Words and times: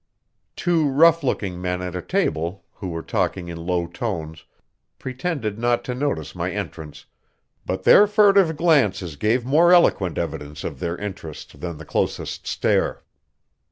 Two 0.55 0.89
rough 0.89 1.21
looking 1.21 1.61
men 1.61 1.79
at 1.83 1.95
a 1.95 2.01
table 2.01 2.65
who 2.73 2.89
were 2.89 3.03
talking 3.03 3.49
in 3.49 3.67
low 3.67 3.85
tones 3.85 4.45
pretended 4.97 5.59
not 5.59 5.83
to 5.83 5.93
notice 5.93 6.33
my 6.33 6.49
entrance, 6.51 7.05
but 7.67 7.83
their 7.83 8.07
furtive 8.07 8.55
glances 8.57 9.15
gave 9.15 9.45
more 9.45 9.71
eloquent 9.71 10.17
evidence 10.17 10.63
of 10.63 10.79
their 10.79 10.97
interest 10.97 11.59
than 11.61 11.77
the 11.77 11.85
closest 11.85 12.47
stare. 12.47 13.03